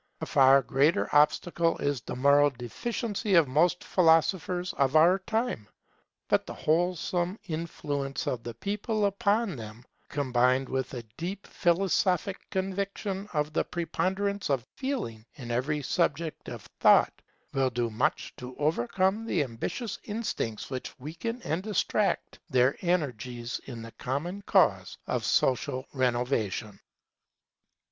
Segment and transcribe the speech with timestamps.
[0.21, 5.69] A far greater obstacle is the moral deficiency of most philosophers of our time.
[6.27, 13.29] But the wholesome influence of the people upon them, combined with a deep philosophic conviction
[13.31, 17.21] of the preponderance of Feeling in every subject of thought,
[17.53, 23.83] will do much to overcome the ambitious instincts which weaken and distract their energies in
[23.83, 26.79] the common cause of social renovation.